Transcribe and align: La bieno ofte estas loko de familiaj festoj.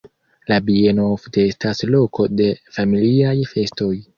La 0.51 0.55
bieno 0.69 1.05
ofte 1.17 1.45
estas 1.51 1.83
loko 1.91 2.27
de 2.41 2.51
familiaj 2.79 3.37
festoj. 3.55 3.93